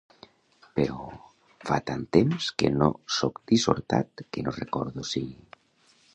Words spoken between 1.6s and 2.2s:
fa tant